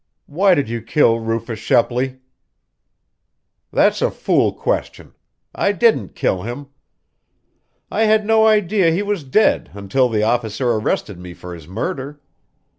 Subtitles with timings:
[0.25, 2.21] "Why did you kill Rufus Shepley?"
[3.71, 5.13] "That's a fool question.
[5.53, 6.69] I didn't kill him.
[7.91, 12.19] I had no idea he was dead until the officer arrested me for his murder.